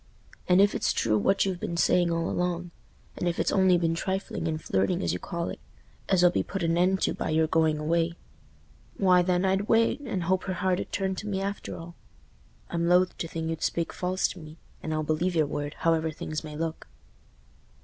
[0.49, 4.47] And if it's true what you've been saying all along—and if it's only been trifling
[4.47, 5.59] and flirting as you call it,
[6.09, 10.23] as 'll be put an end to by your going away—why, then, I'd wait, and
[10.23, 11.93] hope her heart 'ud turn to me after all.
[12.71, 16.09] I'm loath to think you'd speak false to me, and I'll believe your word, however
[16.09, 16.87] things may look."